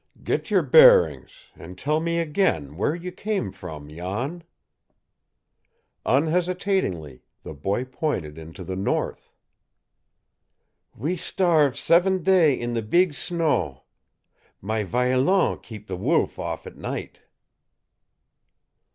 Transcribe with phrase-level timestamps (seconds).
[0.23, 4.43] "Get your bearings, and tell me again where you came from, Jan!"
[6.07, 9.31] Unhesitatingly the boy pointed into the north.
[10.95, 13.83] "We starve seven day in the beeg snow.
[14.59, 17.21] My violon keep the wolf off at night."